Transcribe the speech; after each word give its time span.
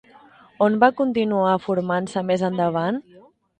On 0.67 0.77
va 0.83 0.89
continuar 1.01 1.53
formant-se 1.67 2.25
més 2.33 2.47
endavant? 2.51 3.01